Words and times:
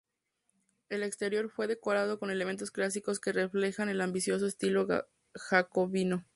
El 0.89 1.03
exterior 1.03 1.51
fue 1.51 1.67
decorado 1.67 2.17
con 2.17 2.31
elementos 2.31 2.71
clásicos 2.71 3.19
que 3.19 3.33
reflejaban 3.33 3.87
el 3.87 4.01
ambicioso 4.01 4.47
estilo 4.47 4.87
jacobino. 5.35 6.25